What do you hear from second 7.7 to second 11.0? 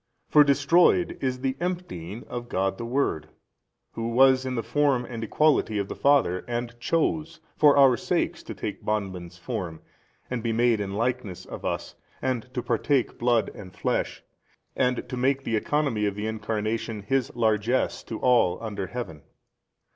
our sakes to take bondman's form and be made in